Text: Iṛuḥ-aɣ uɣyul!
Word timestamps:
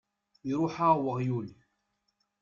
Iṛuḥ-aɣ 0.51 0.97
uɣyul! 1.09 1.49